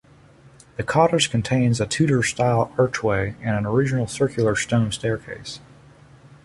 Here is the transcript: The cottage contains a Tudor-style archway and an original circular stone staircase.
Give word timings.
The 0.77 0.83
cottage 0.83 1.29
contains 1.29 1.79
a 1.79 1.85
Tudor-style 1.85 2.73
archway 2.75 3.35
and 3.39 3.55
an 3.55 3.67
original 3.67 4.07
circular 4.07 4.55
stone 4.55 4.91
staircase. 4.91 5.59